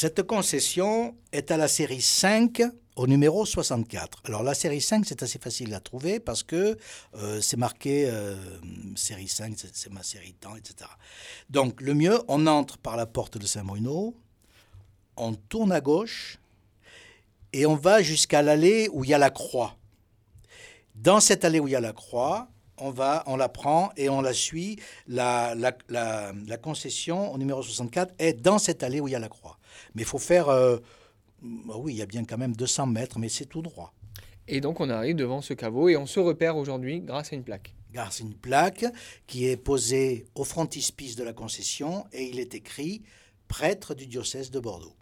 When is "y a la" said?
19.10-19.28, 21.72-21.92, 29.10-29.28